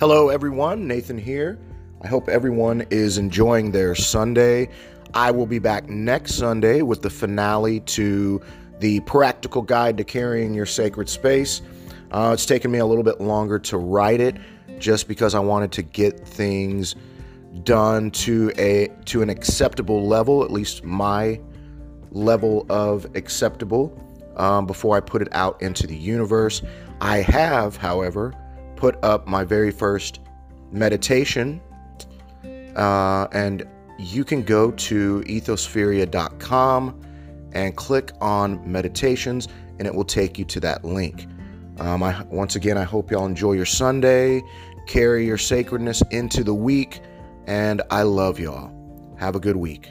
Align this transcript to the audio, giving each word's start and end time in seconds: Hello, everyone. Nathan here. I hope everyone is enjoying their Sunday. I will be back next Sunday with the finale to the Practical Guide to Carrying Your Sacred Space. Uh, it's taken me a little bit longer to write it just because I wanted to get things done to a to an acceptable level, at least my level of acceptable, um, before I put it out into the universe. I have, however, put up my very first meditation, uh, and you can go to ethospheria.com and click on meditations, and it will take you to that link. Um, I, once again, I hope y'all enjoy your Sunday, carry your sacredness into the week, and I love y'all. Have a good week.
Hello, 0.00 0.30
everyone. 0.30 0.86
Nathan 0.86 1.18
here. 1.18 1.58
I 2.00 2.08
hope 2.08 2.30
everyone 2.30 2.86
is 2.88 3.18
enjoying 3.18 3.70
their 3.70 3.94
Sunday. 3.94 4.70
I 5.12 5.30
will 5.30 5.44
be 5.44 5.58
back 5.58 5.90
next 5.90 6.36
Sunday 6.36 6.80
with 6.80 7.02
the 7.02 7.10
finale 7.10 7.80
to 7.80 8.40
the 8.78 9.00
Practical 9.00 9.60
Guide 9.60 9.98
to 9.98 10.04
Carrying 10.04 10.54
Your 10.54 10.64
Sacred 10.64 11.10
Space. 11.10 11.60
Uh, 12.12 12.30
it's 12.32 12.46
taken 12.46 12.70
me 12.70 12.78
a 12.78 12.86
little 12.86 13.04
bit 13.04 13.20
longer 13.20 13.58
to 13.58 13.76
write 13.76 14.22
it 14.22 14.38
just 14.78 15.06
because 15.06 15.34
I 15.34 15.40
wanted 15.40 15.70
to 15.72 15.82
get 15.82 16.26
things 16.26 16.96
done 17.62 18.10
to 18.12 18.52
a 18.56 18.88
to 19.04 19.20
an 19.20 19.28
acceptable 19.28 20.06
level, 20.08 20.42
at 20.42 20.50
least 20.50 20.82
my 20.82 21.38
level 22.10 22.64
of 22.70 23.04
acceptable, 23.16 24.02
um, 24.38 24.64
before 24.64 24.96
I 24.96 25.00
put 25.00 25.20
it 25.20 25.28
out 25.32 25.60
into 25.60 25.86
the 25.86 25.94
universe. 25.94 26.62
I 27.02 27.18
have, 27.18 27.76
however, 27.76 28.32
put 28.80 28.96
up 29.04 29.26
my 29.28 29.44
very 29.44 29.70
first 29.70 30.20
meditation, 30.72 31.60
uh, 32.74 33.28
and 33.32 33.68
you 33.98 34.24
can 34.24 34.42
go 34.42 34.70
to 34.70 35.20
ethospheria.com 35.26 37.00
and 37.52 37.76
click 37.76 38.12
on 38.22 38.72
meditations, 38.72 39.48
and 39.78 39.86
it 39.86 39.94
will 39.94 40.04
take 40.04 40.38
you 40.38 40.46
to 40.46 40.60
that 40.60 40.82
link. 40.84 41.26
Um, 41.78 42.02
I, 42.02 42.22
once 42.24 42.56
again, 42.56 42.78
I 42.78 42.84
hope 42.84 43.10
y'all 43.10 43.26
enjoy 43.26 43.52
your 43.52 43.66
Sunday, 43.66 44.42
carry 44.86 45.26
your 45.26 45.38
sacredness 45.38 46.02
into 46.10 46.42
the 46.42 46.54
week, 46.54 47.00
and 47.46 47.82
I 47.90 48.02
love 48.02 48.40
y'all. 48.40 48.72
Have 49.18 49.36
a 49.36 49.40
good 49.40 49.56
week. 49.56 49.90